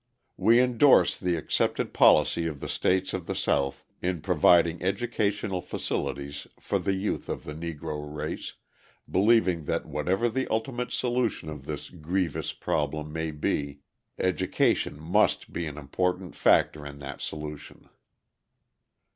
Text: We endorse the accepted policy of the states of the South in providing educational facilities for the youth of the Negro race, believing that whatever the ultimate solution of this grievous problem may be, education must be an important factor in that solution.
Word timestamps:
We 0.35 0.59
endorse 0.59 1.15
the 1.15 1.35
accepted 1.35 1.93
policy 1.93 2.47
of 2.47 2.59
the 2.59 2.67
states 2.67 3.13
of 3.13 3.27
the 3.27 3.35
South 3.35 3.83
in 4.01 4.19
providing 4.21 4.81
educational 4.81 5.61
facilities 5.61 6.47
for 6.59 6.79
the 6.79 6.95
youth 6.95 7.29
of 7.29 7.43
the 7.43 7.53
Negro 7.53 8.01
race, 8.11 8.55
believing 9.07 9.65
that 9.65 9.85
whatever 9.85 10.27
the 10.27 10.47
ultimate 10.49 10.91
solution 10.91 11.49
of 11.51 11.67
this 11.67 11.91
grievous 11.91 12.51
problem 12.51 13.13
may 13.13 13.29
be, 13.29 13.81
education 14.17 14.99
must 14.99 15.53
be 15.53 15.67
an 15.67 15.77
important 15.77 16.35
factor 16.35 16.83
in 16.83 16.97
that 16.97 17.21
solution. 17.21 17.87